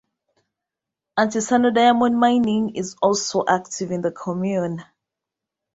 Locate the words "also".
3.03-3.45